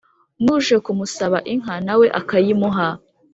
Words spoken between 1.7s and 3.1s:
nawe akayimuha,